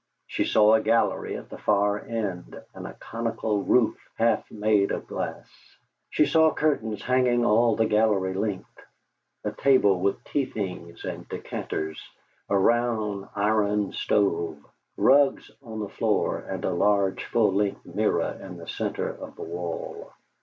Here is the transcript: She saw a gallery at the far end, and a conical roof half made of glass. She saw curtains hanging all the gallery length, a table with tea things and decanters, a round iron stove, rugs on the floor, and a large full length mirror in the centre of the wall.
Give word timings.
She 0.25 0.45
saw 0.45 0.73
a 0.73 0.81
gallery 0.81 1.37
at 1.37 1.49
the 1.51 1.59
far 1.59 1.99
end, 1.99 2.59
and 2.73 2.87
a 2.87 2.93
conical 2.93 3.61
roof 3.61 3.95
half 4.15 4.49
made 4.49 4.89
of 4.89 5.05
glass. 5.05 5.47
She 6.09 6.25
saw 6.25 6.51
curtains 6.51 7.03
hanging 7.03 7.45
all 7.45 7.75
the 7.75 7.85
gallery 7.85 8.33
length, 8.33 8.79
a 9.43 9.51
table 9.51 9.99
with 9.99 10.23
tea 10.23 10.45
things 10.45 11.05
and 11.05 11.29
decanters, 11.29 12.01
a 12.49 12.57
round 12.57 13.27
iron 13.35 13.91
stove, 13.91 14.57
rugs 14.97 15.51
on 15.61 15.81
the 15.81 15.87
floor, 15.89 16.39
and 16.39 16.65
a 16.65 16.71
large 16.71 17.23
full 17.25 17.53
length 17.53 17.85
mirror 17.85 18.39
in 18.41 18.57
the 18.57 18.67
centre 18.67 19.09
of 19.13 19.35
the 19.35 19.43
wall. 19.43 20.13